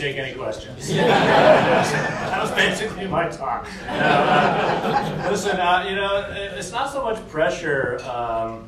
[0.00, 0.88] take any questions.
[0.94, 3.68] that was basically my talk.
[3.88, 6.26] Uh, listen, uh, you know,
[6.56, 8.00] it's not so much pressure.
[8.04, 8.66] Um,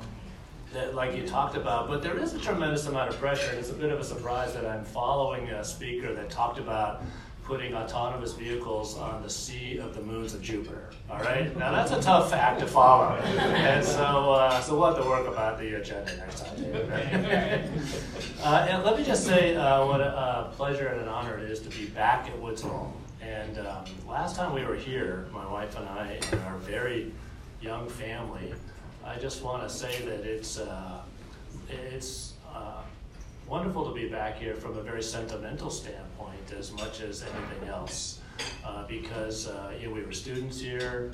[0.72, 3.68] that, like you talked about, but there is a tremendous amount of pressure, and it's
[3.68, 7.02] a bit of a surprise that I'm following a speaker that talked about
[7.52, 10.88] putting autonomous vehicles on the sea of the moons of Jupiter.
[11.10, 15.04] All right, now that's a tough act to follow, and so uh, so we'll have
[15.04, 16.72] to work about the agenda next time.
[16.88, 17.62] Right?
[18.42, 21.50] uh, and let me just say uh, what a, a, pleasure and an honor it
[21.50, 22.90] is to be back at Woods Hole.
[23.20, 27.12] And um, last time we were here, my wife and I and our very
[27.60, 28.54] young family,
[29.04, 31.02] I just want to say that it's uh,
[31.68, 32.80] it's uh,
[33.52, 38.18] wonderful to be back here from a very sentimental standpoint as much as anything else.
[38.64, 41.12] Uh, because uh, you know, we were students here,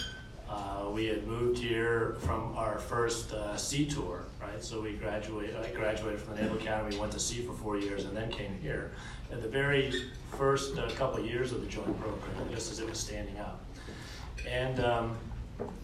[0.48, 4.62] uh, we had moved here from our first uh, sea tour, right?
[4.62, 8.04] So we graduated, I graduated from the Naval Academy, went to sea for four years,
[8.04, 8.92] and then came here.
[9.32, 10.04] At the very
[10.36, 13.64] first uh, couple years of the joint program, just as it was standing up.
[14.48, 15.16] And um,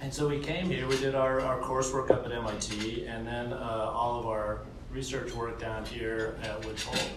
[0.00, 3.52] and so we came here, we did our, our coursework up at MIT, and then
[3.52, 4.60] uh, all of our
[4.94, 7.10] research work down here at Woods Hole.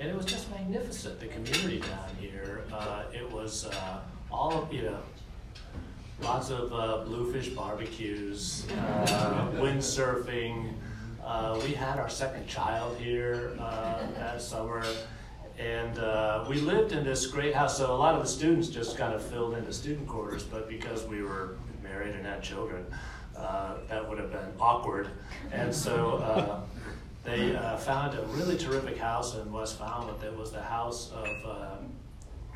[0.00, 2.62] And it was just magnificent, the community down here.
[2.72, 4.00] Uh, it was uh,
[4.32, 4.98] all you know,
[6.20, 10.72] lots of uh, bluefish barbecues, uh, windsurfing.
[11.24, 14.84] Uh, we had our second child here uh, that summer.
[15.56, 19.14] And we lived in this great house, so a lot of the students just kind
[19.14, 22.84] of filled into student quarters, but because we were married and had children,
[23.34, 25.08] that would have been awkward.
[25.52, 26.64] And so
[27.24, 30.22] they uh, found a really terrific house in West Falmouth.
[30.24, 31.76] It was the house of uh,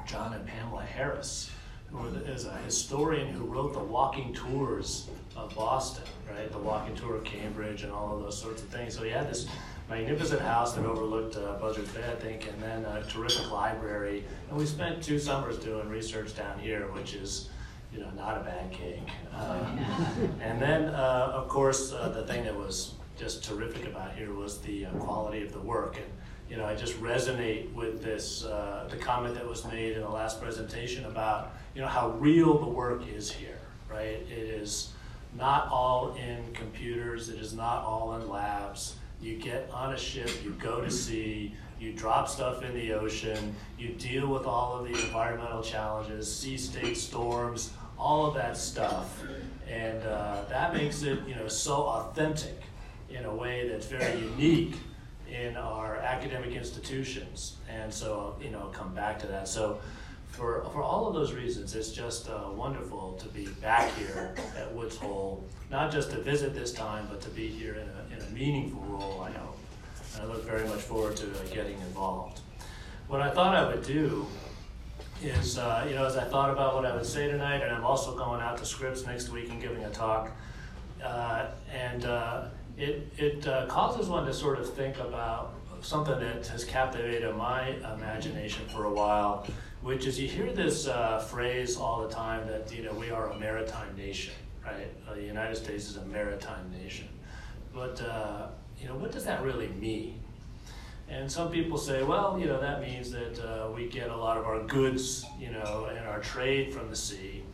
[0.07, 1.51] John and Pamela Harris,
[1.91, 6.05] who is a historian who wrote the walking tours of Boston,
[6.35, 6.51] right?
[6.51, 8.95] The walking tour of Cambridge and all of those sorts of things.
[8.95, 9.47] So he had this
[9.89, 14.25] magnificent house that overlooked uh, Buzzards Bay, I think, and then a terrific library.
[14.49, 17.51] And we spent two summers doing research down here, which is
[17.93, 19.01] you know, not a bad gig.
[19.33, 19.67] Uh,
[20.41, 24.59] and then, uh, of course, uh, the thing that was just terrific about here was
[24.59, 25.97] the uh, quality of the work.
[25.97, 26.07] And,
[26.49, 30.09] you know, I just resonate with this, uh, the comment that was made in the
[30.09, 33.59] last presentation about, you know, how real the work is here,
[33.91, 34.21] right?
[34.31, 34.93] It is
[35.37, 38.97] not all in computers, it is not all in labs.
[39.21, 43.55] You get on a ship, you go to sea, you drop stuff in the ocean,
[43.79, 49.23] you deal with all of the environmental challenges, sea state storms, all of that stuff.
[49.69, 52.61] And uh, that makes it, you know, so authentic
[53.15, 54.75] in a way that's very unique
[55.31, 57.57] in our academic institutions.
[57.69, 59.49] And so, you know, come back to that.
[59.49, 59.79] So,
[60.29, 64.75] for, for all of those reasons, it's just uh, wonderful to be back here at
[64.75, 68.27] Woods Hole, not just to visit this time, but to be here in a, in
[68.27, 69.57] a meaningful role, I hope.
[70.15, 72.41] And I look very much forward to uh, getting involved.
[73.07, 74.27] What I thought I would do
[75.23, 77.85] is, uh, you know, as I thought about what I would say tonight, and I'm
[77.85, 80.33] also going out to Scripps next week and giving a talk,
[81.03, 82.47] uh, and uh,
[82.77, 87.69] it, it uh, causes one to sort of think about something that has captivated my
[87.95, 89.47] imagination for a while,
[89.83, 93.31] which is you hear this uh, phrase all the time that you know we are
[93.31, 94.33] a maritime nation,
[94.65, 94.89] right?
[95.09, 97.09] Uh, the United States is a maritime nation,
[97.75, 98.47] but uh,
[98.81, 100.21] you know what does that really mean?
[101.07, 104.39] And some people say, well, you know that means that uh, we get a lot
[104.39, 107.45] of our goods, you know, and our trade from the sea,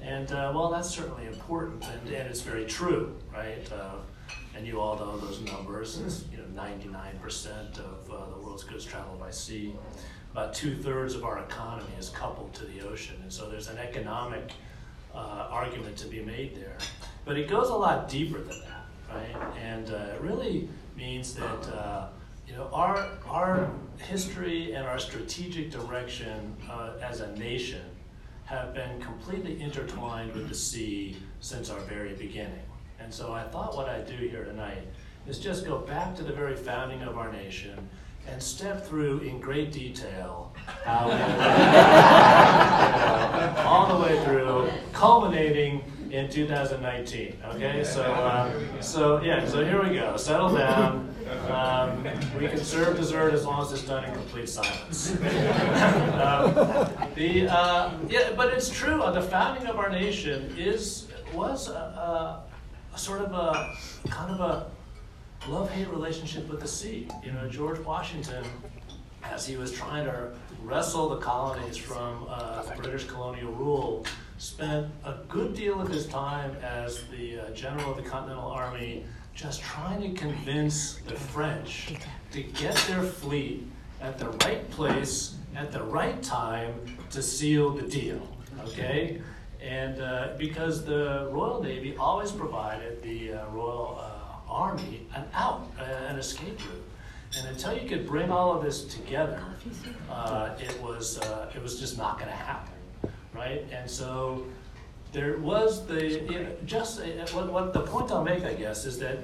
[0.00, 3.68] and uh, well, that's certainly important, and, and it's very true, right?
[4.56, 6.00] And you all know those numbers.
[6.04, 9.74] It's you know 99% of uh, the world's goods travel by sea.
[10.32, 13.78] About two thirds of our economy is coupled to the ocean, and so there's an
[13.78, 14.52] economic
[15.14, 16.76] uh, argument to be made there.
[17.24, 19.56] But it goes a lot deeper than that, right?
[19.60, 22.08] And uh, it really means that uh,
[22.46, 27.82] you know our our history and our strategic direction uh, as a nation
[28.44, 32.69] have been completely intertwined with the sea since our very beginning.
[33.00, 34.86] And so I thought what I'd do here tonight
[35.26, 37.88] is just go back to the very founding of our nation
[38.28, 40.52] and step through in great detail
[40.84, 41.14] how we,
[43.62, 47.38] all the way through, culminating in 2019.
[47.54, 50.16] Okay, so uh, so yeah, so here we go.
[50.16, 51.14] Settle down.
[51.48, 52.04] Um,
[52.38, 55.10] we can serve dessert as long as it's done in complete silence.
[55.12, 55.18] um,
[57.14, 59.00] the uh, yeah, but it's true.
[59.00, 62.42] Uh, the founding of our nation is was a,
[62.94, 63.74] a sort of a
[64.08, 64.70] kind of a
[65.48, 67.08] love-hate relationship with the sea.
[67.24, 68.44] You know, George Washington,
[69.22, 70.32] as he was trying to
[70.62, 74.04] wrestle the colonies from uh, British colonial rule,
[74.38, 79.04] spent a good deal of his time as the uh, general of the Continental Army
[79.34, 81.94] just trying to convince the French
[82.32, 83.66] to get their fleet
[84.00, 86.74] at the right place at the right time
[87.10, 88.20] to seal the deal.
[88.66, 89.20] Okay?
[89.62, 95.70] And uh, because the Royal Navy always provided the uh, Royal uh, Army an out,
[95.78, 96.84] uh, an escape route.
[97.38, 99.40] And until you could bring all of this together,
[100.10, 102.74] uh, it was uh, it was just not going to happen,
[103.32, 103.64] right?
[103.70, 104.46] And so
[105.12, 107.00] there was the you know, just
[107.32, 109.18] what, what the point I'll make, I guess, is that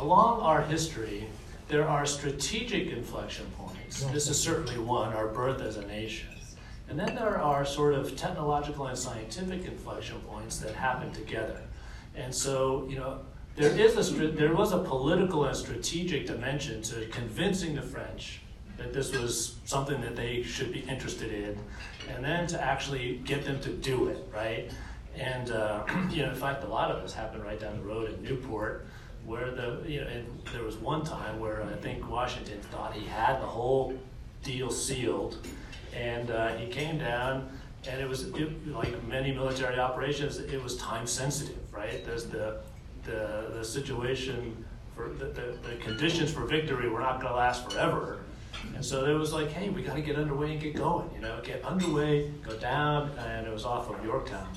[0.00, 1.28] along our history,
[1.68, 4.02] there are strategic inflection points.
[4.04, 6.28] This is certainly one, our birth as a nation.
[6.88, 11.60] And then there are sort of technological and scientific inflection points that happen together.
[12.14, 13.20] And so, you know,
[13.56, 18.40] there is a there was a political and strategic dimension to convincing the French
[18.76, 21.58] that this was something that they should be interested in,
[22.08, 24.70] and then to actually get them to do it, right?
[25.16, 28.14] And uh, you know, in fact, a lot of this happened right down the road
[28.14, 28.86] in Newport,
[29.26, 30.08] where the you know,
[30.52, 33.98] there was one time where I think Washington thought he had the whole
[34.44, 35.44] deal sealed,
[35.94, 37.50] and uh, he came down,
[37.88, 42.04] and it was it, like many military operations, it was time sensitive, right?
[42.04, 42.60] There's the
[43.04, 44.64] the, the situation
[44.94, 48.18] for the, the, the conditions for victory were not going to last forever.
[48.74, 51.20] And so it was like, hey, we got to get underway and get going, you
[51.20, 54.48] know, get underway, go down, and it was off of Yorktown.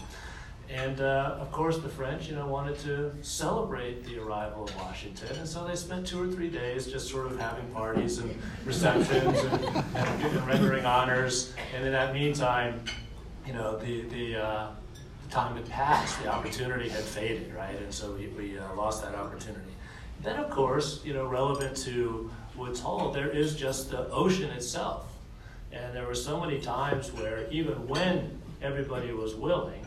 [0.73, 5.35] And uh, of course, the French, you know, wanted to celebrate the arrival of Washington,
[5.37, 8.33] and so they spent two or three days just sort of having parties and
[8.63, 11.53] receptions and, and, and rendering honors.
[11.75, 12.79] And in that meantime,
[13.45, 14.67] you know, the the, uh,
[15.25, 17.75] the time had passed, the opportunity had faded, right?
[17.75, 19.75] And so we, we uh, lost that opportunity.
[20.23, 25.07] Then, of course, you know, relevant to Woods Hole, there is just the ocean itself.
[25.73, 29.85] And there were so many times where even when everybody was willing,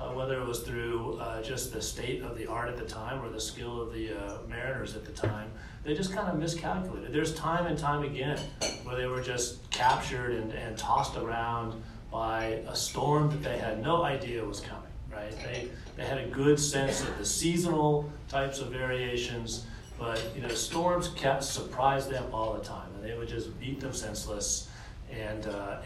[0.00, 3.22] uh, whether it was through uh, just the state of the art at the time
[3.22, 5.50] or the skill of the uh, mariners at the time,
[5.84, 7.12] they just kind of miscalculated.
[7.12, 8.38] There's time and time again
[8.84, 13.82] where they were just captured and, and tossed around by a storm that they had
[13.82, 15.30] no idea was coming, right?
[15.44, 19.66] They, they had a good sense of the seasonal types of variations,
[19.98, 23.80] but you know, storms kept surprised them all the time, and they would just beat
[23.80, 24.68] them senseless
[25.12, 25.76] and, uh,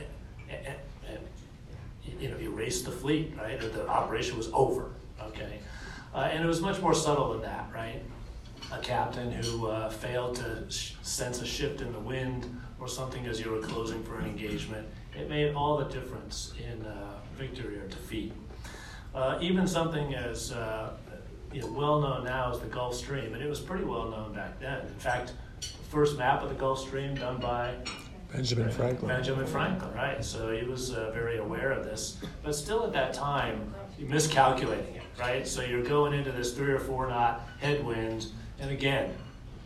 [0.49, 0.77] and,
[1.09, 1.19] and
[2.19, 3.63] you know, erased the fleet, right?
[3.63, 4.91] Or the operation was over,
[5.23, 5.61] okay?
[6.15, 8.03] Uh, and it was much more subtle than that, right?
[8.73, 13.41] A captain who uh, failed to sense a shift in the wind or something as
[13.41, 14.87] you were closing for an engagement,
[15.17, 18.33] it made all the difference in uh, victory or defeat.
[19.15, 20.91] Uh, even something as uh,
[21.53, 24.35] you know, well known now as the Gulf Stream, and it was pretty well known
[24.35, 24.81] back then.
[24.81, 27.75] In fact, the first map of the Gulf Stream done by
[28.35, 29.09] Benjamin Franklin.
[29.09, 30.25] Benjamin Franklin, right?
[30.25, 34.97] So he was uh, very aware of this, but still at that time, you're miscalculating
[34.97, 35.47] it, right?
[35.47, 38.27] So you're going into this three or four knot headwind,
[38.59, 39.15] and again,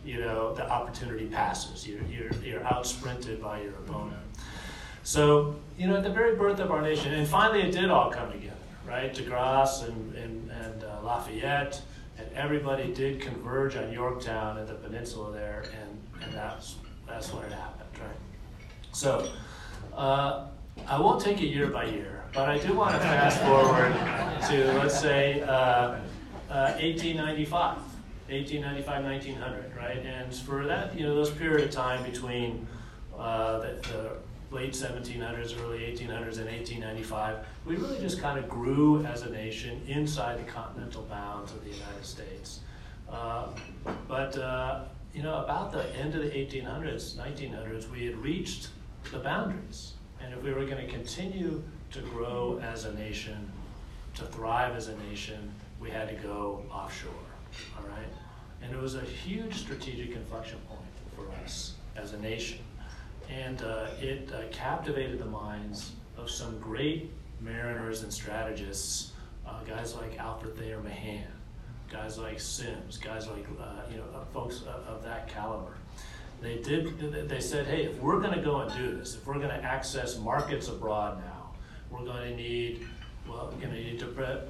[0.05, 1.87] you know, the opportunity passes.
[1.87, 4.21] You're, you're, you're out sprinted by your opponent.
[5.01, 8.11] So, you know, at the very birth of our nation, and finally it did all
[8.11, 8.55] come together,
[8.87, 9.11] right?
[9.11, 11.81] De Grasse and, and, and uh, Lafayette,
[12.19, 16.75] and everybody did converge on Yorktown and the peninsula there, and, and that's,
[17.07, 18.28] that's when it happened, right?
[18.91, 19.29] So,
[19.95, 20.47] uh,
[20.87, 23.93] I won't take it year by year, but I do want to fast forward
[24.49, 25.97] to, let's say, uh,
[26.49, 27.77] uh, 1895,
[28.29, 29.97] 1895, 1900, right?
[29.97, 32.67] And for that, you know, those period of time between
[33.17, 34.11] uh, the, the
[34.51, 39.81] late 1700s, early 1800s, and 1895, we really just kind of grew as a nation
[39.87, 42.61] inside the continental bounds of the United States.
[43.11, 43.47] Uh,
[44.07, 48.69] but uh, you know, about the end of the 1800s, 1900s, we had reached
[49.11, 49.93] the boundaries.
[50.21, 53.51] And if we were going to continue to grow as a nation,
[54.15, 57.11] to thrive as a nation, we had to go offshore.
[57.77, 58.07] All right?
[58.61, 60.81] And it was a huge strategic inflection point
[61.15, 62.59] for us as a nation.
[63.29, 69.13] And uh, it uh, captivated the minds of some great mariners and strategists,
[69.47, 71.27] uh, guys like Alfred Thayer Mahan,
[71.91, 75.73] guys like Sims, guys like uh, you know uh, folks of, of that caliber
[76.41, 79.35] they did they said hey if we're going to go and do this if we're
[79.35, 81.51] going to access markets abroad now
[81.91, 82.85] we're going to need
[83.27, 84.05] well we're going to need to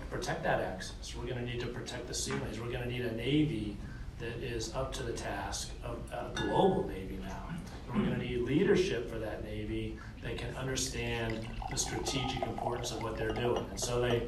[0.10, 1.15] protect that access.
[1.15, 3.77] We're going to need to protect the sea lanes we're going to need a navy
[4.19, 7.48] that is up to the task of uh, a global navy now.
[7.91, 12.91] And we're going to need leadership for that navy that can understand the strategic importance
[12.91, 13.65] of what they're doing.
[13.69, 14.24] And so they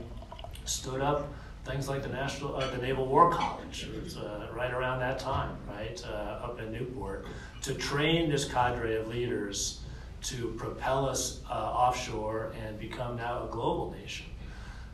[0.63, 1.27] stood up
[1.65, 3.88] things like the National, uh, the Naval War College,
[4.18, 7.25] uh, right around that time, right, uh, up in Newport,
[7.62, 9.82] to train this cadre of leaders
[10.24, 14.25] to propel us uh, offshore and become now a global nation.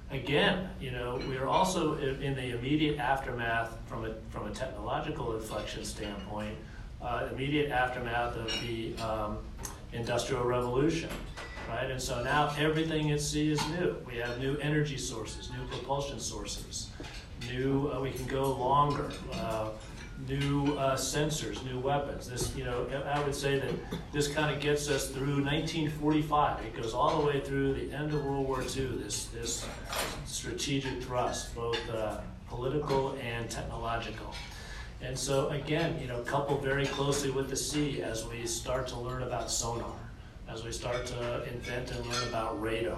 [0.10, 4.52] Again, you know, we are also in, in the immediate aftermath from a, from a
[4.52, 6.56] technological inflection standpoint,
[7.02, 9.38] uh, immediate aftermath of the um,
[9.92, 11.10] industrial revolution,
[11.68, 11.90] right?
[11.90, 13.96] And so now everything at sea is new.
[14.06, 16.90] We have new energy sources, new propulsion sources,
[17.50, 19.70] new, uh, we can go longer, uh,
[20.28, 22.28] new uh, sensors, new weapons.
[22.30, 23.72] This, you know, I would say that
[24.12, 26.66] this kind of gets us through 1945.
[26.66, 29.66] It goes all the way through the end of World War II, this, this
[30.26, 32.18] strategic thrust, both uh,
[32.50, 34.34] political and technological.
[35.02, 39.00] And so again, you know, coupled very closely with the sea as we start to
[39.00, 39.94] learn about sonar,
[40.50, 42.98] as we start to invent and learn about radar.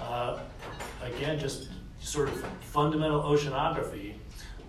[0.00, 0.38] Uh,
[1.02, 1.68] again, just
[2.00, 4.14] sort of fundamental oceanography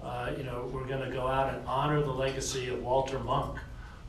[0.07, 3.59] uh, you know, we're going to go out and honor the legacy of Walter Munk,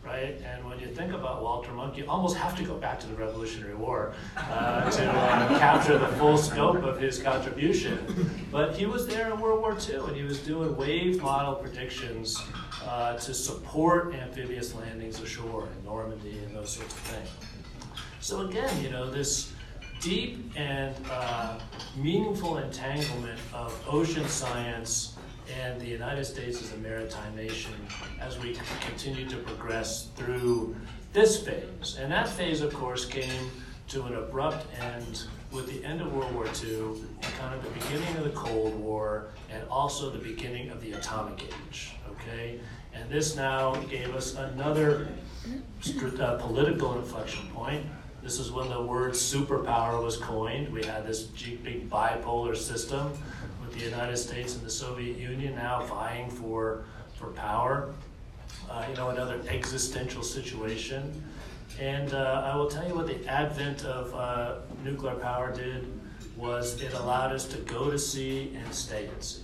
[0.04, 0.40] right?
[0.44, 3.14] And when you think about Walter Munk, you almost have to go back to the
[3.14, 8.30] Revolutionary War uh, to uh, capture the full scope of his contribution.
[8.52, 12.40] But he was there in World War II, and he was doing wave model predictions
[12.84, 17.28] uh, to support amphibious landings ashore in Normandy and those sorts of things.
[18.20, 19.52] So again, you know, this
[20.00, 21.58] deep and uh,
[21.96, 25.14] meaningful entanglement of ocean science
[25.60, 27.72] and the United States as a maritime nation
[28.20, 30.76] as we continue to progress through
[31.12, 31.96] this phase.
[31.98, 33.50] And that phase, of course, came
[33.88, 36.80] to an abrupt end with the end of World War II
[37.22, 40.92] and kind of the beginning of the Cold War and also the beginning of the
[40.92, 41.94] atomic age.
[42.10, 42.60] Okay?
[42.92, 45.08] And this now gave us another
[46.20, 47.86] uh, political inflection point.
[48.22, 50.72] This is when the word superpower was coined.
[50.72, 53.12] We had this big bipolar system
[53.60, 56.84] with the United States and the Soviet Union now vying for,
[57.14, 57.94] for power.
[58.68, 61.24] Uh, you know, another existential situation.
[61.80, 65.86] And uh, I will tell you what the advent of uh, nuclear power did
[66.36, 69.42] was it allowed us to go to sea and stay at sea.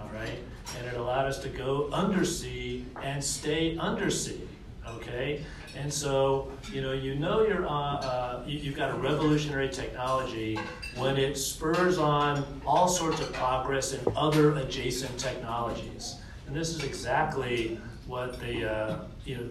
[0.00, 0.38] All right?
[0.78, 4.40] And it allowed us to go undersea and stay undersea.
[4.86, 5.44] Okay?
[5.76, 10.58] And so, you know, you know you're on, uh, you, have got a revolutionary technology
[10.96, 16.16] when it spurs on all sorts of progress in other adjacent technologies.
[16.46, 19.50] And this is exactly what the, uh, you know,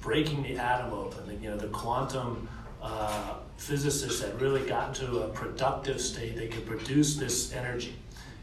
[0.00, 2.48] breaking the atom open, the, you know, the quantum
[2.80, 6.36] uh, physicists had really gotten to a productive state.
[6.36, 7.96] They could produce this energy.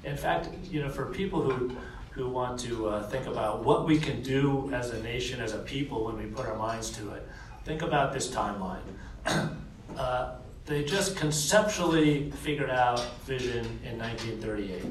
[0.03, 1.75] In fact, you know, for people who
[2.15, 5.59] who want to uh, think about what we can do as a nation, as a
[5.59, 7.27] people, when we put our minds to it.
[7.65, 8.79] Think about this timeline.
[9.97, 14.85] uh, they just conceptually figured out fission in 1938.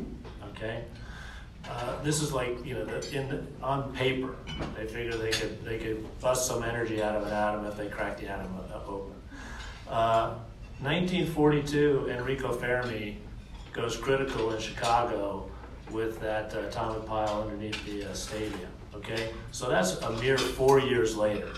[0.51, 0.85] Okay,
[1.69, 4.37] uh, this is like you know the, in the, on paper.
[4.77, 7.89] They figured they could they could bust some energy out of an atom if they
[7.89, 8.55] cracked the atom
[8.87, 9.15] open.
[9.87, 13.17] 1942, uh, Enrico Fermi
[13.73, 15.49] goes critical in Chicago
[15.91, 18.71] with that uh, atomic pile underneath the uh, stadium.
[18.95, 21.51] Okay, so that's a mere four years later.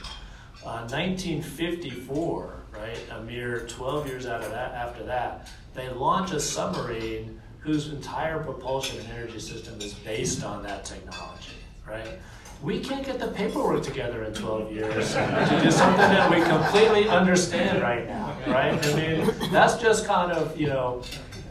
[0.64, 6.40] Uh, 1954, right, a mere 12 years out of that, after that, they launch a
[6.40, 12.18] submarine whose entire propulsion and energy system is based on that technology, right?
[12.62, 17.08] We can't get the paperwork together in 12 years to do something that we completely
[17.08, 18.84] understand right now, right?
[18.86, 21.02] I mean, that's just kind of, you know,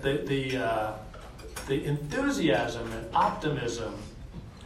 [0.01, 0.93] the, the, uh,
[1.67, 3.95] the enthusiasm and optimism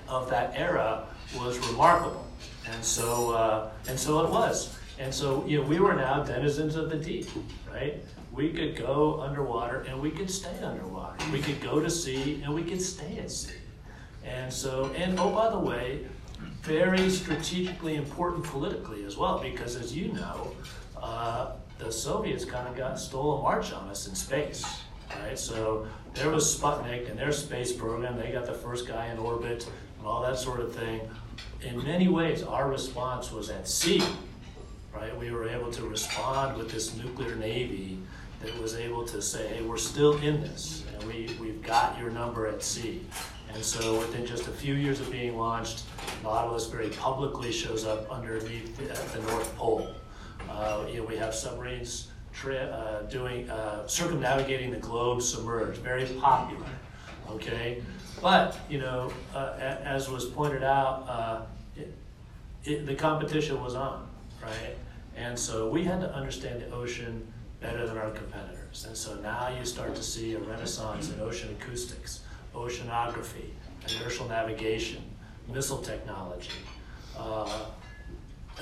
[0.07, 1.05] of that era
[1.37, 2.25] was remarkable.
[2.67, 4.77] And so, uh, and so it was.
[4.99, 7.27] And so, you know, we were now denizens of the deep,
[7.71, 8.03] right?
[8.33, 11.15] We could go underwater and we could stay underwater.
[11.31, 13.53] We could go to sea and we could stay at sea.
[14.25, 16.05] And so, and oh, by the way,
[16.61, 20.51] very strategically important politically as well, because as you know,
[21.01, 24.81] uh, the Soviets kind of got stole a march on us in space,
[25.21, 25.39] right?
[25.39, 28.17] So there was Sputnik and their space program.
[28.17, 31.01] They got the first guy in orbit and all that sort of thing.
[31.61, 34.01] In many ways, our response was at sea,
[34.93, 35.15] right?
[35.17, 37.97] We were able to respond with this nuclear navy
[38.41, 42.09] that was able to say, hey, we're still in this, and we, we've got your
[42.09, 43.01] number at sea.
[43.53, 45.83] And so within just a few years of being launched,
[46.23, 49.93] Nautilus very publicly shows up underneath the, the North Pole.
[50.49, 52.08] Uh, you know, we have submarines
[52.45, 56.65] uh, doing uh, circumnavigating the globe submerged, very popular.
[57.29, 57.83] Okay,
[58.21, 61.41] but you know, uh, as was pointed out, uh,
[61.75, 61.93] it,
[62.63, 64.07] it, the competition was on,
[64.41, 64.75] right?
[65.15, 67.31] And so we had to understand the ocean
[67.61, 68.85] better than our competitors.
[68.87, 72.21] And so now you start to see a renaissance in ocean acoustics,
[72.55, 73.49] oceanography,
[73.87, 75.03] inertial navigation,
[75.47, 76.51] missile technology,
[77.17, 77.65] uh,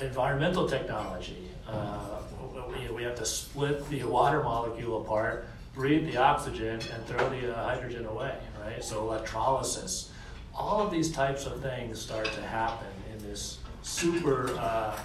[0.00, 1.48] environmental technology.
[1.66, 2.20] Uh,
[2.68, 7.56] we, we have to split the water molecule apart, breathe the oxygen, and throw the
[7.56, 8.82] uh, hydrogen away, right?
[8.82, 10.12] So electrolysis.
[10.54, 14.98] All of these types of things start to happen in this super uh,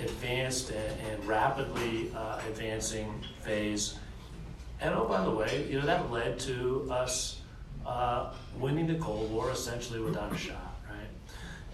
[0.00, 3.96] advanced and, and rapidly uh, advancing phase.
[4.80, 7.40] And oh, by the way, you know, that led to us
[7.86, 10.67] uh, winning the Cold War essentially without a shot?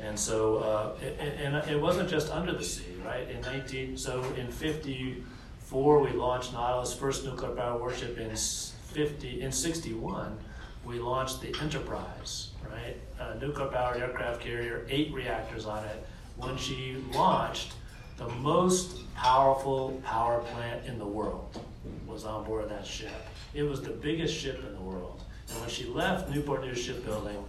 [0.05, 3.29] And so, uh, and, and, it wasn't just under the sea, right?
[3.31, 9.51] In 19, so in 54, we launched Nautilus, first nuclear power warship in 50, in
[9.51, 10.39] 61,
[10.85, 12.97] we launched the Enterprise, right?
[13.19, 16.07] A nuclear powered aircraft carrier, eight reactors on it.
[16.37, 17.73] When she launched,
[18.19, 21.59] the most powerful power plant in the world
[22.07, 23.11] was on board that ship.
[23.55, 25.23] It was the biggest ship in the world.
[25.51, 27.43] And when she left Newport News Shipbuilding,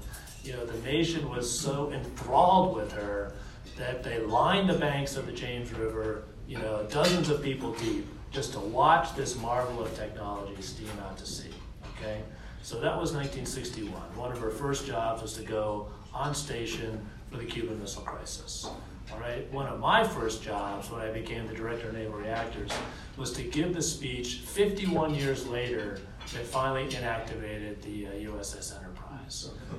[0.45, 3.33] you know, the nation was so enthralled with her
[3.77, 8.07] that they lined the banks of the James River, you know, dozens of people deep,
[8.31, 11.49] just to watch this marvel of technology steam out to sea.
[11.97, 12.21] Okay?
[12.61, 13.91] So that was 1961.
[14.15, 18.69] One of her first jobs was to go on station for the Cuban Missile Crisis.
[19.11, 19.51] All right.
[19.51, 22.71] One of my first jobs when I became the director of naval reactors
[23.17, 25.99] was to give the speech 51 years later
[26.33, 28.94] that finally inactivated the uh, USS Enterprise.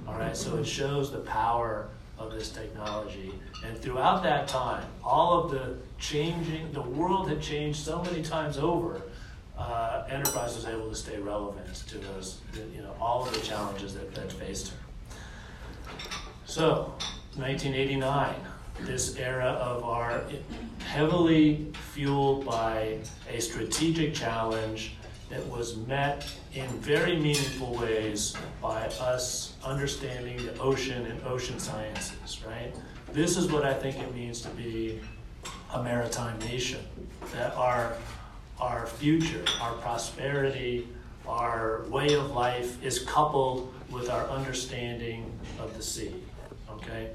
[0.06, 0.36] All right.
[0.36, 1.88] So it shows the power
[2.18, 3.32] of this technology.
[3.64, 8.58] And throughout that time, all of the changing, the world had changed so many times
[8.58, 9.02] over
[9.58, 12.38] uh, Enterprise was able to stay relevant to those,
[12.74, 14.76] you know, all of the challenges that, that faced her.
[16.44, 16.94] So,
[17.36, 18.34] 1989,
[18.82, 20.22] this era of our
[20.84, 22.98] heavily fueled by
[23.30, 24.94] a strategic challenge
[25.28, 32.42] that was met in very meaningful ways by us understanding the ocean and ocean sciences,
[32.46, 32.72] right?
[33.12, 35.00] This is what I think it means to be
[35.72, 36.80] a maritime nation.
[37.32, 37.94] That our
[38.60, 40.88] our future, our prosperity,
[41.28, 46.14] our way of life is coupled with our understanding of the sea.
[46.70, 47.10] Okay?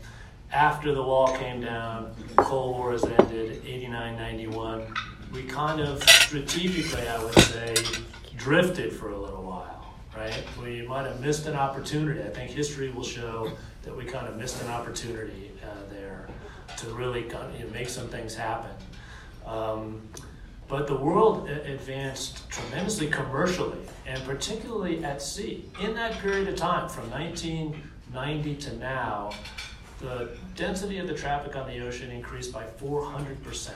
[0.52, 4.94] After the wall came down, the Cold War has ended, 89, 91,
[5.34, 7.74] we kind of strategically, I would say,
[8.42, 10.44] drifted for a little while, right?
[10.62, 12.22] We might have missed an opportunity.
[12.22, 13.52] I think history will show
[13.84, 16.28] that we kind of missed an opportunity uh, there
[16.78, 18.72] to really you know, make some things happen.
[19.46, 20.02] Um,
[20.68, 23.78] but the world advanced tremendously commercially,
[24.08, 25.70] and particularly at sea.
[25.82, 29.32] In that period of time, from 1990 to now,
[30.00, 33.70] the density of the traffic on the ocean increased by 400%,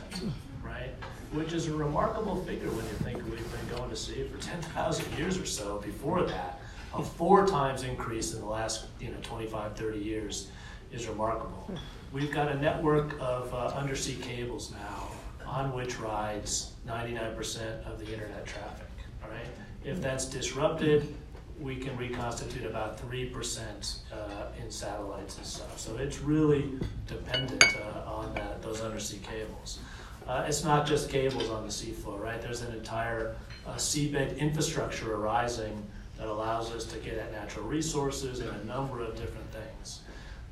[0.66, 0.92] right?
[1.32, 5.18] Which is a remarkable figure when you think we've been going to sea for 10,000
[5.18, 6.62] years or so before that.
[6.94, 10.50] A four times increase in the last you know, 25, 30 years
[10.92, 11.70] is remarkable.
[12.14, 15.10] We've got a network of uh, undersea cables now
[15.46, 18.88] on which rides 99% of the internet traffic.
[19.24, 19.48] All right.
[19.84, 21.14] If that's disrupted,
[21.60, 24.16] we can reconstitute about 3% uh,
[24.62, 25.80] in satellites and stuff.
[25.80, 26.74] So it's really
[27.08, 29.80] dependent uh, on that, those undersea cables.
[30.28, 32.42] Uh, it's not just cables on the seafloor, right?
[32.42, 33.36] There's an entire
[33.68, 35.86] uh, seabed infrastructure arising
[36.18, 40.02] that allows us to get at natural resources and a number of different things.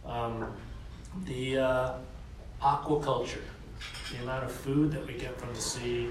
[0.06, 0.54] Um,
[1.26, 1.94] the uh,
[2.62, 3.42] aquaculture,
[4.12, 6.10] the amount of food that we get from the sea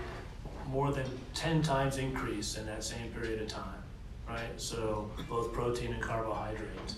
[0.69, 3.83] more than 10 times increase in that same period of time,
[4.29, 4.41] right?
[4.57, 6.97] So both protein and carbohydrates.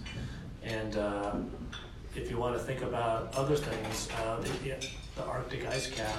[0.62, 1.34] And uh,
[2.14, 4.76] if you want to think about other things, uh, the,
[5.16, 6.16] the Arctic ice cap,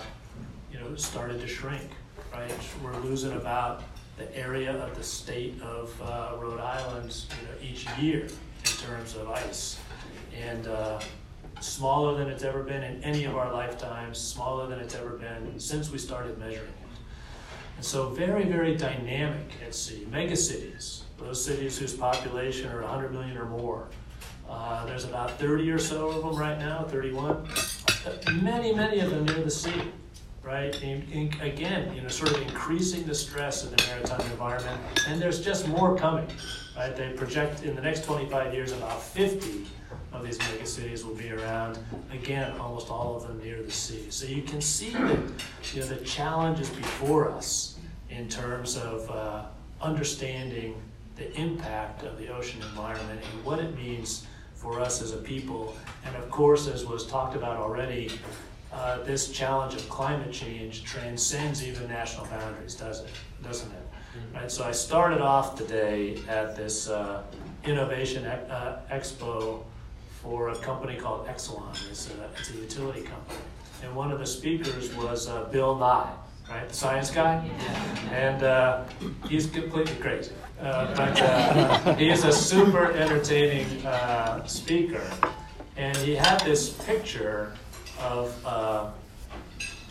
[0.89, 1.89] know, started to shrink,
[2.33, 2.51] right?
[2.83, 3.83] We're losing about
[4.17, 9.15] the area of the state of uh, Rhode Island you know, each year in terms
[9.15, 9.79] of ice.
[10.41, 10.99] And uh,
[11.59, 15.59] smaller than it's ever been in any of our lifetimes, smaller than it's ever been
[15.59, 16.85] since we started measuring it.
[17.77, 20.07] And so very, very dynamic at sea.
[20.09, 23.87] Megacities, those cities whose population are 100 million or more.
[24.49, 27.47] Uh, there's about 30 or so of them right now, 31.
[28.41, 29.91] Many, many of them near the sea,
[30.45, 30.79] right?
[30.83, 34.79] And, and again, you know, sort of increasing the stress of the maritime environment.
[35.07, 36.27] And there's just more coming,
[36.77, 36.95] right?
[36.95, 39.65] They project in the next 25 years about 50
[40.13, 41.79] of these megacities will be around.
[42.11, 44.05] Again, almost all of them near the sea.
[44.09, 45.19] So you can see that
[45.73, 47.77] you know, the challenges before us
[48.09, 49.45] in terms of uh,
[49.81, 50.81] understanding
[51.15, 55.75] the impact of the ocean environment and what it means for us as a people.
[56.05, 58.11] And of course, as was talked about already,
[58.75, 63.09] uh, this challenge of climate change transcends even national boundaries, does it?
[63.43, 63.77] Doesn't it?
[64.17, 64.35] Mm-hmm.
[64.37, 64.51] Right.
[64.51, 67.23] So I started off today at this uh,
[67.63, 69.63] innovation uh, expo
[70.21, 71.71] for a company called Exelon.
[71.89, 73.39] It's a, it's a utility company.
[73.83, 76.11] And one of the speakers was uh, Bill Nye,
[76.49, 77.47] right, the science guy.
[78.11, 78.85] And uh,
[79.29, 80.33] he's completely crazy.
[80.59, 85.03] Uh, but uh, he's a super entertaining uh, speaker.
[85.77, 87.53] And he had this picture
[87.99, 88.89] of uh,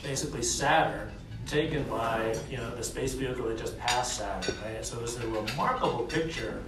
[0.03, 1.11] basically Saturn,
[1.47, 4.55] taken by you know the space vehicle that just passed Saturn.
[4.64, 4.85] Right?
[4.85, 6.62] So it was a remarkable picture.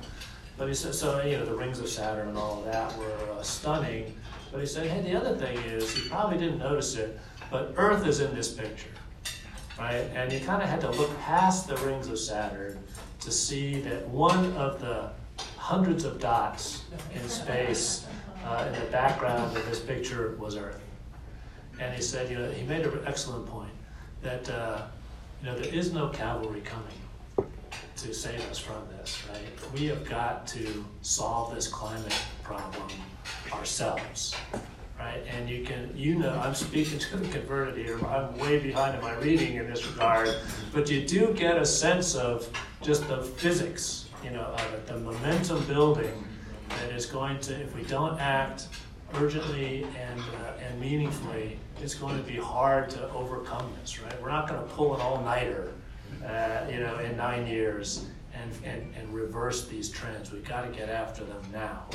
[0.59, 3.33] But he said, so you know the rings of Saturn and all of that were
[3.33, 4.15] uh, stunning.
[4.51, 7.19] But he said, hey, the other thing is he probably didn't notice it,
[7.51, 8.91] but Earth is in this picture,
[9.79, 10.09] right?
[10.15, 12.79] And you kind of had to look past the rings of Saturn
[13.21, 15.11] to see that one of the
[15.57, 18.07] hundreds of dots in space
[18.45, 20.81] uh, in the background of this picture was Earth.
[21.79, 23.71] And he said, you know, he made an excellent point
[24.23, 24.83] that, uh,
[25.43, 27.49] you know, there is no cavalry coming
[27.97, 29.73] to save us from this, right?
[29.79, 32.89] We have got to solve this climate problem
[33.53, 34.35] ourselves,
[34.99, 35.23] right?
[35.29, 39.03] And you can, you know, I'm speaking to the converted here, I'm way behind in
[39.03, 40.35] my reading in this regard,
[40.73, 42.49] but you do get a sense of
[42.83, 46.25] just the physics, you know, of it, the momentum building
[46.69, 48.69] that is going to, if we don't act
[49.15, 54.21] urgently and, uh, and meaningfully, it's going to be hard to overcome this, right?
[54.23, 55.73] We're not going to pull an all-nighter,
[56.25, 60.33] uh, you know, in nine years and, and, and reverse these trends.
[60.33, 61.87] We've got to get after them now.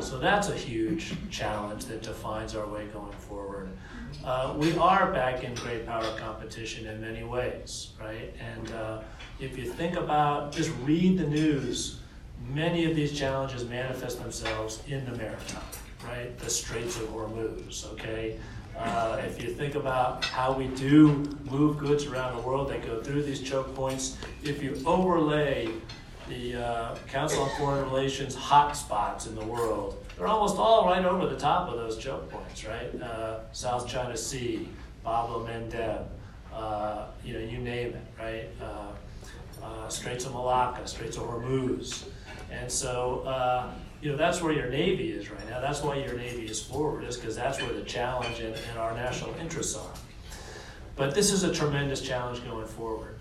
[0.00, 3.68] So that's a huge challenge that defines our way going forward.
[4.24, 8.34] Uh, we are back in great power competition in many ways, right?
[8.40, 9.00] And uh,
[9.40, 12.00] if you think about, just read the news,
[12.48, 15.62] many of these challenges manifest themselves in the maritime,
[16.06, 16.36] right?
[16.38, 18.38] The Straits of Hormuz, okay?
[18.76, 23.02] Uh, if you think about how we do move goods around the world, they go
[23.02, 24.16] through these choke points.
[24.42, 25.68] If you overlay
[26.28, 31.26] the uh, Council on Foreign Relations hotspots in the world, they're almost all right over
[31.26, 33.00] the top of those choke points, right?
[33.00, 34.68] Uh, South China Sea,
[35.04, 36.06] Bab el Mandeb,
[36.54, 38.48] uh, you know, you name it, right?
[38.60, 42.04] Uh, uh, Straits of Malacca, Straits of Hormuz.
[42.50, 45.60] And so, you know, that's where your Navy is right now.
[45.60, 48.94] That's why your Navy is forward, is because that's where the challenge and, and our
[48.94, 49.94] national interests are.
[50.96, 53.14] But this is a tremendous challenge going forward.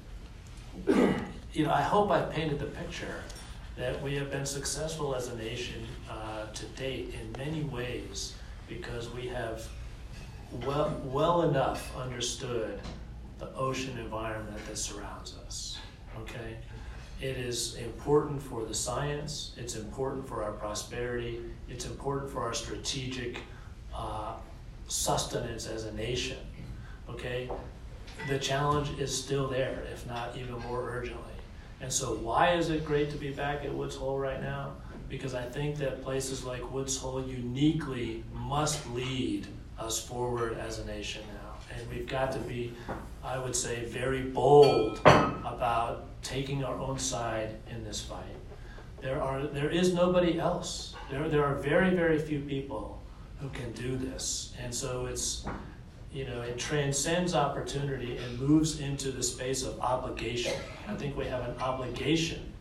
[1.53, 3.21] you know, I hope I've painted the picture
[3.77, 8.33] that we have been successful as a nation uh, to date in many ways
[8.67, 9.67] because we have
[10.65, 12.79] well, well enough understood
[13.37, 15.77] the ocean environment that surrounds us.
[16.21, 16.57] Okay?
[17.21, 22.53] It is important for the science, it's important for our prosperity, it's important for our
[22.53, 23.37] strategic
[23.95, 24.33] uh,
[24.87, 26.39] sustenance as a nation.
[27.07, 27.47] Okay?
[28.27, 31.21] The challenge is still there, if not even more urgently.
[31.79, 34.73] And so, why is it great to be back at Woods Hole right now?
[35.07, 39.45] Because I think that places like Woods Hole uniquely must lead
[39.77, 41.75] us forward as a nation now.
[41.75, 42.73] And we've got to be,
[43.23, 48.35] I would say, very bold about taking our own side in this fight.
[49.01, 50.95] There, are, there is nobody else.
[51.09, 53.01] There, there are very, very few people
[53.39, 54.53] who can do this.
[54.61, 55.45] And so it's,
[56.13, 60.53] you know, it transcends opportunity and moves into the space of obligation.
[60.87, 62.53] I think we have an obligation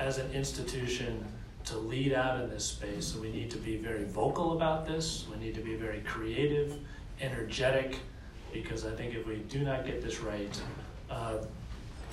[0.00, 1.24] as an institution
[1.64, 3.06] to lead out in this space.
[3.06, 5.26] So we need to be very vocal about this.
[5.30, 6.78] We need to be very creative,
[7.20, 7.98] energetic,
[8.52, 10.60] because I think if we do not get this right,
[11.10, 11.38] uh,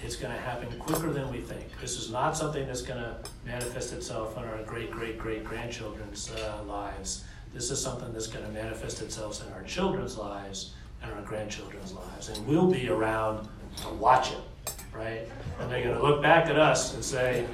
[0.03, 1.65] it's going to happen quicker than we think.
[1.81, 6.31] This is not something that's going to manifest itself in our great, great, great grandchildren's
[6.31, 7.25] uh, lives.
[7.53, 11.93] This is something that's going to manifest itself in our children's lives and our grandchildren's
[11.93, 12.29] lives.
[12.29, 15.27] And we'll be around to watch it, right?
[15.59, 17.45] And they're going to look back at us and say,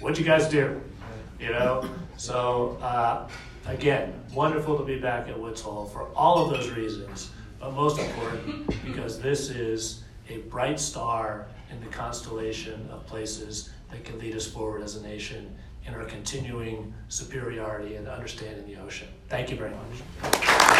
[0.00, 0.80] What'd you guys do?
[1.38, 1.88] You know?
[2.16, 3.28] So, uh,
[3.66, 7.98] again, wonderful to be back at Woods Hole for all of those reasons, but most
[7.98, 14.34] important, because this is a bright star in the constellation of places that can lead
[14.34, 15.54] us forward as a nation
[15.86, 19.08] in our continuing superiority and understanding the ocean.
[19.28, 20.79] Thank you very much.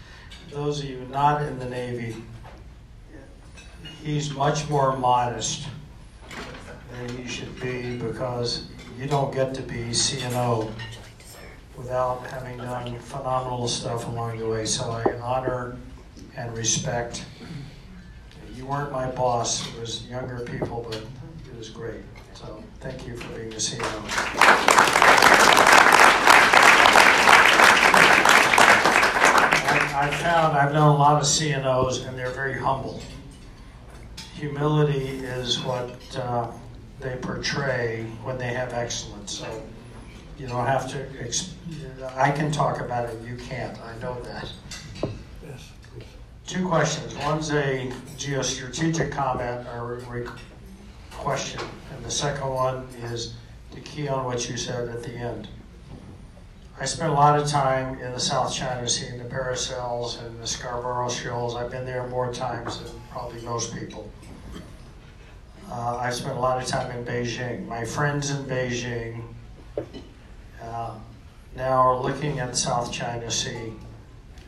[0.51, 2.13] Those of you not in the Navy,
[4.03, 5.65] he's much more modest
[6.91, 8.65] than you should be because
[8.99, 10.69] you don't get to be CNO
[11.77, 14.65] without having done phenomenal stuff along the way.
[14.65, 15.77] So I honor
[16.35, 17.23] and respect.
[18.53, 22.01] You weren't my boss, it was younger people, but it was great.
[22.33, 25.70] So thank you for being the CNO.
[30.01, 33.01] I, I found I've known a lot of CNOs and they're very humble.
[34.33, 36.51] Humility is what uh,
[36.99, 39.31] they portray when they have excellence.
[39.31, 39.63] So
[40.39, 41.05] you don't have to.
[41.21, 41.53] Ex-
[42.15, 43.21] I can talk about it.
[43.21, 43.79] You can't.
[43.79, 44.51] I know that.
[45.45, 45.71] Yes.
[46.47, 47.15] Two questions.
[47.17, 50.27] One's a geostrategic comment or re-
[51.11, 51.61] question,
[51.93, 53.35] and the second one is
[53.75, 55.47] to key on what you said at the end.
[56.81, 60.41] I spent a lot of time in the South China Sea, in the Paracels and
[60.41, 61.55] the Scarborough Shoals.
[61.55, 64.09] I've been there more times than probably most people.
[65.69, 67.67] Uh, I've spent a lot of time in Beijing.
[67.67, 69.21] My friends in Beijing
[70.59, 70.95] uh,
[71.55, 73.73] now are looking at the South China Sea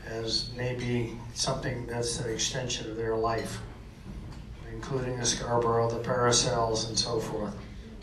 [0.07, 3.59] as maybe something that's an extension of their life,
[4.73, 7.53] including the Scarborough, the Paracels, and so forth.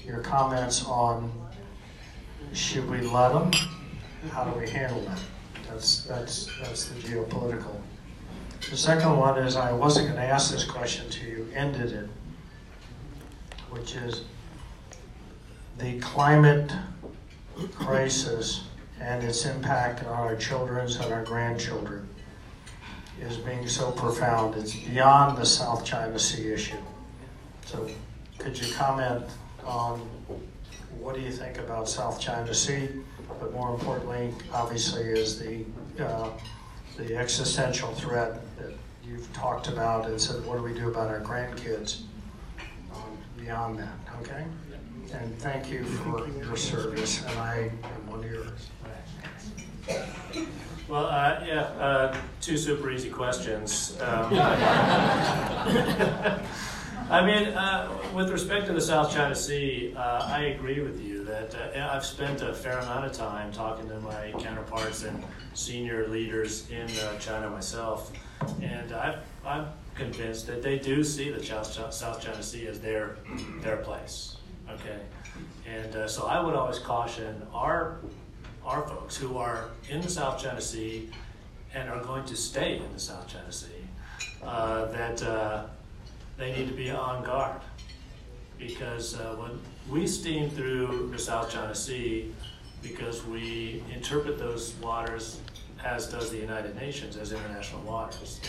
[0.06, 1.32] Your comments on
[2.52, 3.79] should we let them?
[4.28, 5.18] How do we handle that?
[5.68, 7.80] That's that's that's the geopolitical.
[8.70, 12.08] The second one is I wasn't going to ask this question to you, ended it,
[13.70, 14.24] which is
[15.78, 16.70] the climate
[17.74, 18.64] crisis
[19.00, 22.06] and its impact on our children's and our grandchildren
[23.20, 24.54] is being so profound.
[24.56, 26.76] It's beyond the South China Sea issue.
[27.66, 27.88] So,
[28.38, 29.24] could you comment
[29.64, 30.00] on
[30.98, 32.88] what do you think about South China Sea?
[33.40, 35.64] But more importantly, obviously, is the
[35.98, 36.30] uh,
[36.96, 38.72] the existential threat that
[39.02, 42.02] you've talked about and said, what do we do about our grandkids
[42.92, 43.94] um, beyond that?
[44.20, 44.44] Okay.
[45.14, 48.68] And thank you for your service, and I am one of yours.
[50.88, 53.96] Well, uh, yeah, uh, two super easy questions.
[54.00, 54.34] Um,
[57.10, 61.19] I mean, uh, with respect to the South China Sea, uh, I agree with you
[61.30, 65.22] that uh, I've spent a fair amount of time talking to my counterparts and
[65.54, 68.12] senior leaders in uh, China myself,
[68.60, 73.16] and I've, I'm convinced that they do see the South, South China Sea as their
[73.62, 74.38] their place.
[74.68, 74.98] Okay,
[75.66, 77.98] and uh, so I would always caution our
[78.64, 81.10] our folks who are in the South China Sea
[81.74, 83.86] and are going to stay in the South China Sea
[84.42, 85.64] uh, that uh,
[86.36, 87.60] they need to be on guard
[88.58, 89.58] because uh, when
[89.90, 92.32] we steam through the South China Sea,
[92.82, 95.40] because we interpret those waters
[95.84, 98.40] as does the United Nations as international waters,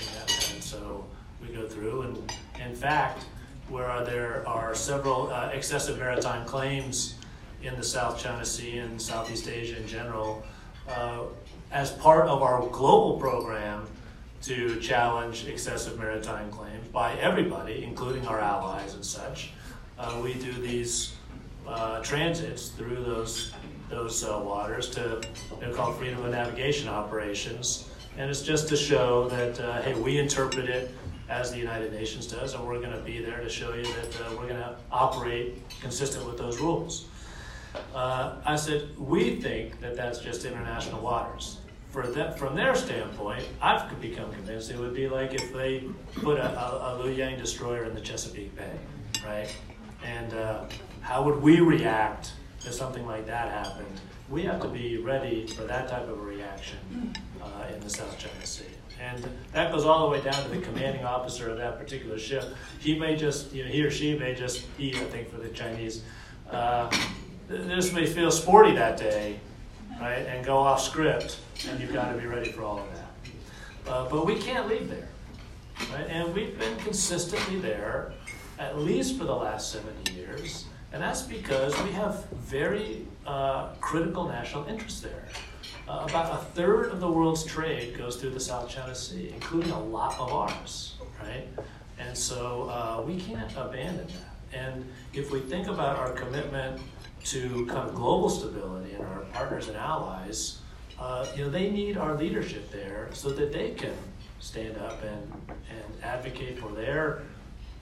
[0.54, 1.06] and, so
[1.42, 3.26] we go through, and in fact,
[3.70, 7.16] where there are several uh, excessive maritime claims
[7.64, 10.44] in the South China Sea and Southeast Asia in general,
[10.90, 11.22] uh,
[11.72, 13.88] as part of our global program
[14.42, 19.52] to challenge excessive maritime claims by everybody, including our allies and such.
[19.98, 21.14] Uh, we do these
[21.68, 23.52] uh, transits through those
[23.90, 25.22] those uh, waters to
[25.60, 30.18] they're called freedom of navigation operations, and it's just to show that uh, hey, we
[30.18, 30.92] interpret it
[31.30, 34.22] as the United Nations does, and we're going to be there to show you that
[34.22, 37.08] uh, we're going to operate consistent with those rules.
[37.96, 41.60] Uh, I said, we think that that's just international waters.
[41.90, 46.38] For that, from their standpoint, I've become convinced it would be like if they put
[46.38, 48.72] a, a, a Luyang destroyer in the Chesapeake Bay,
[49.26, 49.54] right?
[50.04, 50.66] And uh,
[51.02, 52.32] how would we react
[52.66, 54.00] if something like that happened?
[54.30, 58.18] We have to be ready for that type of a reaction uh, in the South
[58.18, 58.64] China Sea.
[59.00, 62.46] And that goes all the way down to the commanding officer of that particular ship.
[62.80, 65.50] He may just, you know, he or she may just, he, I think for the
[65.50, 66.04] Chinese,
[66.52, 66.90] uh,
[67.48, 69.40] this may feel sporty that day,
[70.00, 73.92] right, and go off script, and you've got to be ready for all of that.
[73.92, 75.10] Uh, but we can't leave there,
[75.92, 76.08] right?
[76.08, 78.14] And we've been consistently there,
[78.60, 84.28] at least for the last 70 years, and that's because we have very uh, critical
[84.28, 85.26] national interests there.
[85.88, 89.72] Uh, about a third of the world's trade goes through the South China Sea, including
[89.72, 91.48] a lot of ours, right?
[92.00, 94.58] And so uh, we can't abandon that.
[94.58, 96.82] And if we think about our commitment
[97.26, 100.60] to kind of global stability and our partners and allies,
[101.00, 103.96] uh, you know, they need our leadership there so that they can
[104.40, 107.24] stand up and, and advocate for their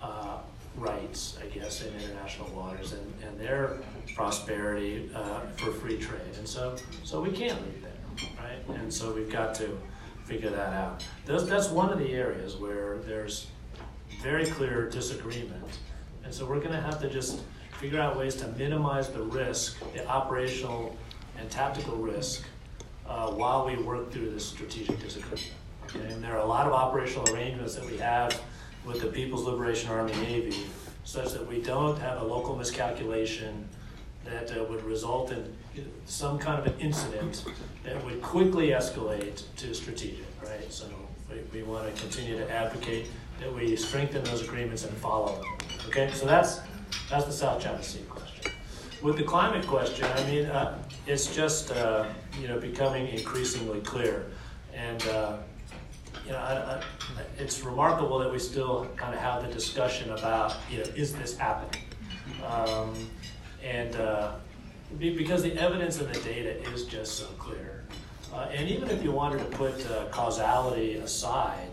[0.01, 0.37] uh,
[0.77, 3.79] rights, I guess, in international waters and, and their
[4.15, 6.35] prosperity uh, for free trade.
[6.37, 8.79] And so, so we can't leave there, right?
[8.79, 9.77] And so we've got to
[10.25, 11.03] figure that out.
[11.25, 13.47] That's, that's one of the areas where there's
[14.21, 15.65] very clear disagreement.
[16.23, 17.41] And so we're going to have to just
[17.79, 20.95] figure out ways to minimize the risk, the operational
[21.37, 22.43] and tactical risk,
[23.07, 25.53] uh, while we work through this strategic disagreement.
[25.85, 26.13] Okay?
[26.13, 28.39] And there are a lot of operational arrangements that we have
[28.85, 30.65] with the People's Liberation Army Navy,
[31.03, 33.67] such that we don't have a local miscalculation
[34.25, 35.55] that uh, would result in
[36.05, 37.45] some kind of an incident
[37.83, 40.71] that would quickly escalate to strategic, right?
[40.71, 40.85] So
[41.29, 43.07] we, we want to continue to advocate
[43.39, 45.45] that we strengthen those agreements and follow them.
[45.87, 46.61] Okay, so that's
[47.09, 48.51] that's the South China Sea question.
[49.01, 52.05] With the climate question, I mean, uh, it's just uh,
[52.39, 54.25] you know becoming increasingly clear,
[54.73, 55.37] and uh,
[56.29, 56.83] you know, I, I,
[57.39, 61.35] it's remarkable that we still kind of have the discussion about you know is this
[61.35, 61.81] happening,
[62.45, 62.93] um,
[63.63, 64.33] and uh,
[64.99, 67.83] because the evidence and the data is just so clear.
[68.31, 71.71] Uh, and even if you wanted to put uh, causality aside,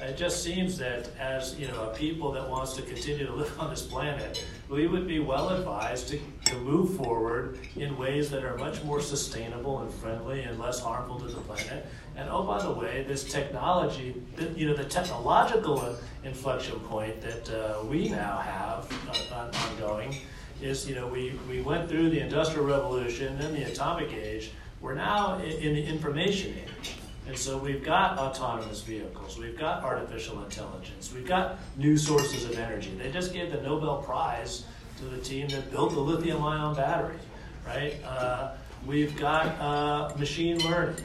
[0.00, 3.60] it just seems that as you know, a people that wants to continue to live
[3.60, 8.44] on this planet, we would be well advised to, to move forward in ways that
[8.44, 11.84] are much more sustainable and friendly and less harmful to the planet.
[12.18, 14.20] And oh, by the way, this technology,
[14.56, 18.92] you know, the technological inflection point that uh, we now have
[19.32, 20.16] uh, ongoing
[20.60, 24.50] is, you know, we, we went through the Industrial Revolution, then the atomic age.
[24.80, 26.96] We're now in, in the information age.
[27.28, 32.58] And so we've got autonomous vehicles, we've got artificial intelligence, we've got new sources of
[32.58, 32.90] energy.
[33.00, 34.64] They just gave the Nobel Prize
[34.96, 37.18] to the team that built the lithium ion battery,
[37.64, 38.02] right?
[38.02, 38.54] Uh,
[38.86, 40.96] we've got uh, machine learning,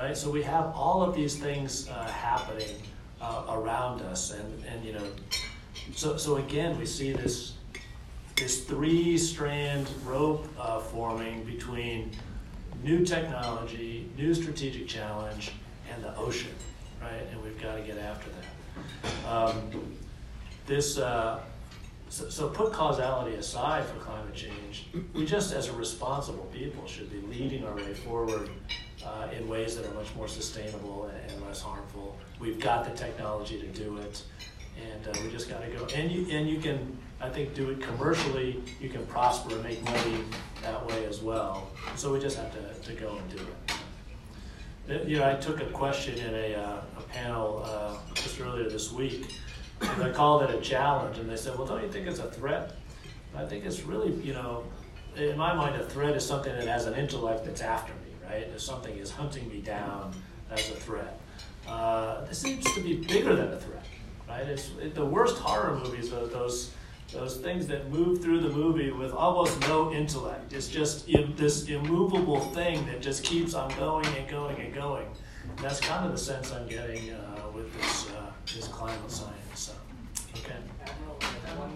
[0.00, 0.16] right?
[0.16, 2.76] So we have all of these things uh, happening
[3.20, 4.32] uh, around us.
[4.32, 5.04] And, and, you know,
[5.94, 7.54] so, so again, we see this,
[8.36, 12.12] this three strand rope uh, forming between
[12.82, 15.52] new technology, new strategic challenge,
[15.92, 16.54] and the ocean,
[17.00, 17.26] right?
[17.32, 19.28] And we've got to get after that.
[19.28, 19.70] Um,
[20.66, 21.40] this, uh,
[22.08, 24.86] so, so, put causality aside for climate change.
[25.12, 28.48] We just, as a responsible people, should be leading our way forward
[29.04, 32.16] uh, in ways that are much more sustainable and, and, less harmful.
[32.40, 34.22] We've got the technology to do it,
[34.76, 35.86] and uh, we just got to go.
[35.94, 39.82] And you, and you can I think do it commercially, you can prosper and make
[39.82, 40.24] money
[40.62, 41.68] that way as well.
[41.96, 45.00] So we just have to, to go and do it.
[45.00, 48.68] Uh, you know, I took a question in a, uh, a panel uh, just earlier
[48.70, 49.34] this week,
[49.80, 52.30] and I called it a challenge, and they said, well, don't you think it's a
[52.30, 52.76] threat?
[53.36, 54.64] I think it's really, you know,
[55.16, 58.42] in my mind, a threat is something that has an intellect that's after me, right?
[58.54, 60.14] If something is hunting me down,
[60.50, 61.20] as a threat.
[61.66, 63.84] Uh, this seems to be bigger than a threat,
[64.28, 64.46] right?
[64.46, 66.72] It's it, the worst horror movies are those
[67.12, 70.52] those things that move through the movie with almost no intellect.
[70.52, 75.06] It's just Im- this immovable thing that just keeps on going and going and going.
[75.48, 79.34] And that's kind of the sense I'm getting uh, with this uh, this climate science.
[79.54, 79.72] So,
[80.36, 80.56] okay.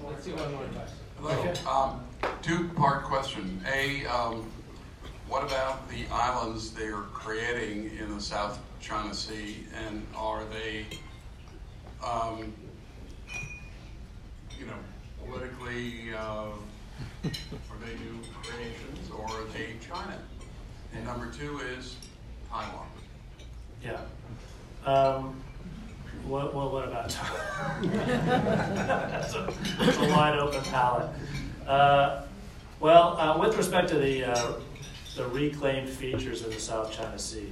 [0.08, 0.98] Let's see one more question.
[1.18, 1.32] Hello.
[1.40, 1.54] Okay.
[1.66, 2.02] Um,
[2.42, 3.60] two-part question.
[3.72, 4.50] A, um,
[5.32, 10.84] what about the islands they are creating in the South China Sea, and are they,
[12.06, 12.52] um,
[14.58, 14.74] you know,
[15.24, 20.18] politically, uh, are they new creations or are they China?
[20.94, 21.96] And number two is
[22.50, 22.88] Taiwan.
[23.82, 24.00] Yeah.
[24.84, 25.34] Um,
[26.26, 27.90] what, what, what about Taiwan?
[27.90, 31.08] that's, a, that's a wide open palette.
[31.66, 32.24] Uh,
[32.80, 34.52] well, uh, with respect to the, uh,
[35.16, 37.48] the reclaimed features of the South China Sea,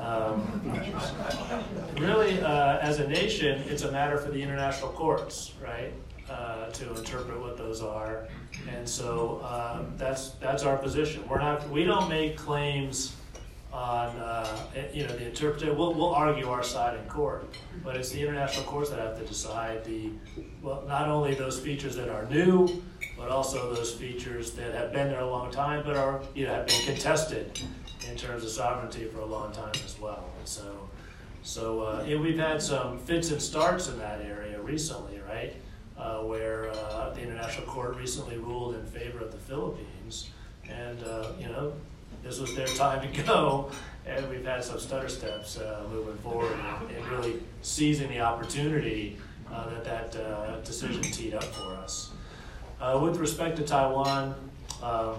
[0.00, 0.62] um,
[1.98, 5.92] really, uh, as a nation, it's a matter for the international courts, right?
[6.28, 8.28] uh, to interpret what those are.
[8.68, 11.26] And so uh, that's that's our position.
[11.28, 13.14] We're not we don't make claims
[13.72, 15.76] on uh, you know the interpretation.
[15.76, 19.24] We'll, we'll argue our side in court, but it's the international courts that have to
[19.24, 20.10] decide the
[20.62, 22.82] well not only those features that are new,
[23.24, 26.54] but also those features that have been there a long time, but are you know
[26.54, 27.58] have been contested
[28.08, 30.30] in terms of sovereignty for a long time as well.
[30.38, 30.88] And so.
[31.46, 35.52] So uh, we've had some fits and starts in that area recently, right?
[35.96, 40.30] uh, where uh, the International Court recently ruled in favor of the Philippines.
[40.68, 41.72] And, uh, you know,
[42.22, 43.70] this was their time to go,
[44.06, 49.18] and we've had some stutter steps uh, moving forward and, and, really seizing the opportunity
[49.52, 52.10] uh, that that decision teed up for us.
[52.80, 54.34] With respect to Taiwan,
[54.82, 55.16] um,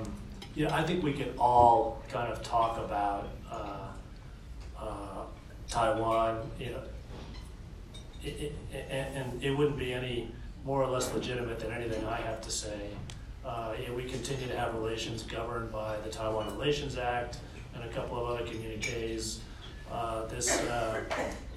[0.55, 3.29] yeah, I think we can all kind of talk about
[5.75, 6.81] Taiwan, you know,
[8.23, 10.31] it, it, and it wouldn't be any
[10.63, 12.89] more or less legitimate than anything I have to say.
[13.43, 17.39] Uh, yeah, we continue to have relations governed by the Taiwan Relations Act
[17.75, 19.39] and a couple of other communiques.
[19.91, 21.01] Uh, this uh,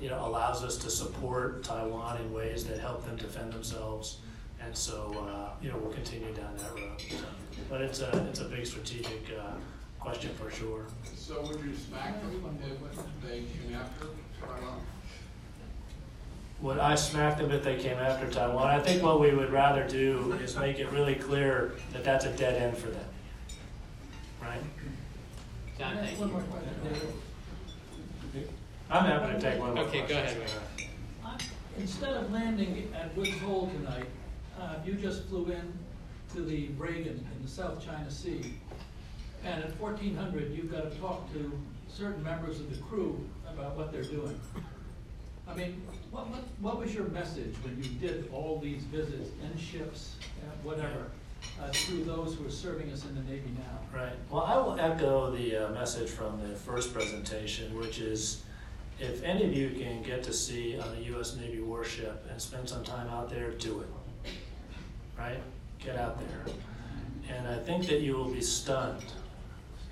[0.00, 4.18] you know, allows us to support Taiwan in ways that help them defend themselves.
[4.68, 7.00] And so, uh, you know, we'll continue down that road.
[7.00, 7.16] So,
[7.70, 9.52] But it's a, it's a big strategic uh,
[9.98, 10.84] question for sure.
[11.16, 12.38] So would you smack them
[12.92, 14.08] if they came after
[14.38, 14.80] Taiwan?
[16.60, 18.66] Would I smack them if they came after Taiwan?
[18.66, 22.32] I think what we would rather do is make it really clear that that's a
[22.36, 23.08] dead end for them.
[24.42, 24.60] Right?
[25.78, 26.34] John, I thank ask one you.
[26.34, 26.74] more question,
[28.34, 28.50] David?
[28.90, 30.42] I'm happy to take one more Okay, go question.
[30.42, 31.42] ahead,
[31.78, 34.04] Instead of landing at Woods Hole tonight,
[34.60, 35.72] uh, you just flew in
[36.34, 38.54] to the Reagan in the South China Sea.
[39.44, 41.52] And at fourteen hundred, you've got to talk to
[41.88, 44.38] certain members of the crew about what they're doing.
[45.48, 45.80] I mean,
[46.10, 50.16] what, what, what was your message when you did all these visits in ships,
[50.62, 51.06] whatever,
[51.62, 53.98] uh, to those who are serving us in the Navy now?
[53.98, 54.12] Right.
[54.30, 58.42] Well, I will echo the uh, message from the first presentation, which is
[59.00, 61.36] if any of you can get to sea on a U.S.
[61.36, 63.88] Navy warship and spend some time out there, do it.
[65.18, 65.40] Right?
[65.78, 66.54] Get out there.
[67.28, 69.04] And I think that you will be stunned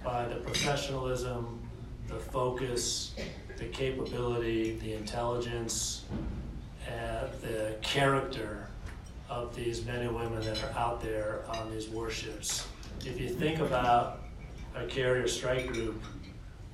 [0.04, 1.60] by the professionalism,
[2.06, 3.14] the focus,
[3.58, 6.04] the capability, the intelligence,
[6.88, 8.68] and the character
[9.28, 12.66] of these men and women that are out there on these warships.
[13.04, 14.20] If you think about
[14.76, 16.00] a carrier strike group,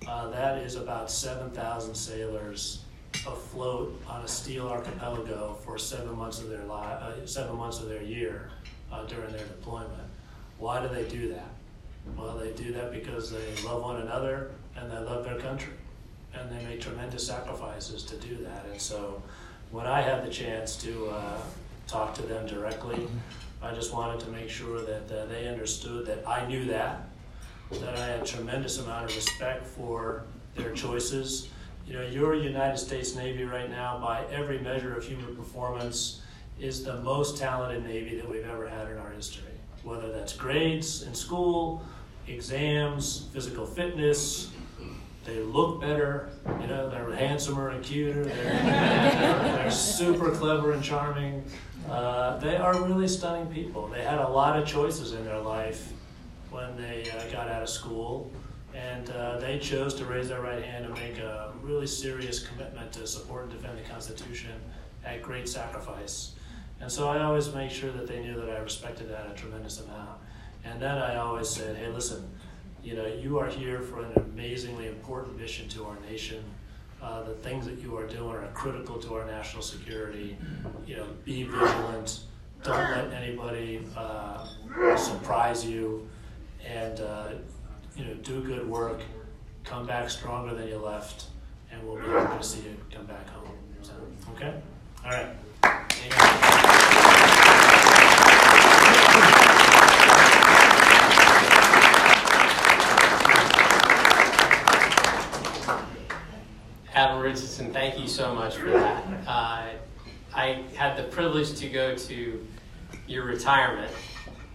[0.06, 2.81] uh, that is about 7,000 sailors
[3.26, 7.88] afloat on a steel archipelago for seven months of their li- uh, seven months of
[7.88, 8.50] their year
[8.90, 9.92] uh, during their deployment.
[10.58, 11.48] Why do they do that?
[12.16, 15.74] Well, they do that because they love one another and they love their country,
[16.34, 18.64] and they make tremendous sacrifices to do that.
[18.70, 19.22] And so,
[19.70, 21.40] when I had the chance to uh,
[21.86, 23.06] talk to them directly,
[23.62, 27.08] I just wanted to make sure that uh, they understood that I knew that,
[27.70, 30.24] that I had tremendous amount of respect for
[30.56, 31.48] their choices.
[31.86, 36.22] You know, your United States Navy right now, by every measure of human performance,
[36.60, 39.50] is the most talented Navy that we've ever had in our history.
[39.82, 41.82] Whether that's grades in school,
[42.28, 44.50] exams, physical fitness,
[45.24, 46.30] they look better,
[46.60, 51.44] you know, they're handsomer and cuter, they're, they're super clever and charming.
[51.88, 53.88] Uh, they are really stunning people.
[53.88, 55.92] They had a lot of choices in their life
[56.50, 58.30] when they uh, got out of school,
[58.74, 62.92] and uh, they chose to raise their right hand and make a really serious commitment
[62.92, 64.52] to support and defend the Constitution
[65.04, 66.32] at great sacrifice.
[66.80, 69.80] And so I always make sure that they knew that I respected that a tremendous
[69.80, 70.18] amount.
[70.64, 72.28] And then I always said, hey, listen,
[72.82, 76.42] you know, you are here for an amazingly important mission to our nation.
[77.00, 80.36] Uh, the things that you are doing are critical to our national security.
[80.86, 82.20] You know, be vigilant.
[82.62, 84.46] Don't let anybody uh,
[84.96, 86.08] surprise you,
[86.64, 87.28] and uh,
[87.96, 89.00] you know, do good work.
[89.64, 91.26] Come back stronger than you left,
[91.70, 93.48] and we'll be happy to see you come back home.
[93.82, 93.92] So,
[94.34, 94.60] okay,
[95.04, 95.36] all right.
[106.94, 109.04] Admiral Richardson, thank you so much for that.
[109.26, 109.68] Uh,
[110.34, 112.46] I had the privilege to go to
[113.06, 113.90] your retirement,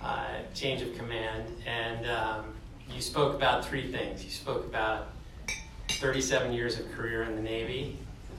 [0.02, 2.46] uh, change of command, and um,
[2.94, 4.24] you spoke about three things.
[4.24, 5.10] You spoke about
[5.90, 7.98] 37 years of career in the Navy,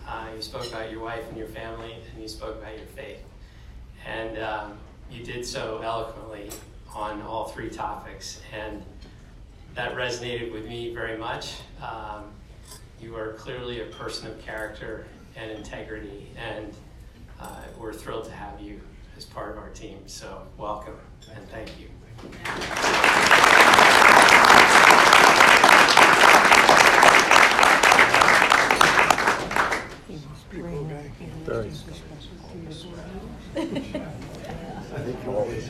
[0.09, 3.23] uh, you spoke about your wife and your family, and you spoke about your faith.
[4.07, 4.79] And um,
[5.11, 6.51] you did so eloquently
[6.95, 8.83] on all three topics, and
[9.75, 11.57] that resonated with me very much.
[11.83, 12.25] Um,
[13.01, 16.75] you are clearly a person of character and integrity, and
[17.39, 18.81] uh, we're thrilled to have you
[19.17, 19.99] as part of our team.
[20.07, 20.97] So, welcome
[21.35, 21.98] and thank you.
[31.45, 31.69] Very.
[31.69, 31.71] I
[35.01, 35.65] think you always